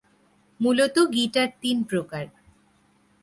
মূলত 0.59 0.95
গীটার 1.13 1.49
তিন 1.61 1.77
প্রকার। 1.83 2.25